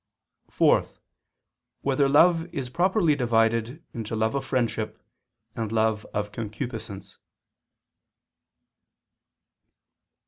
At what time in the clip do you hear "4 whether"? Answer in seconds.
0.49-2.09